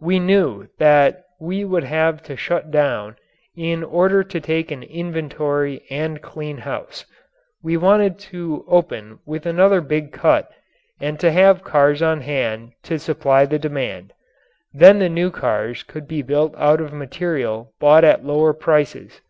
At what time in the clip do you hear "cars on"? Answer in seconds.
11.62-12.22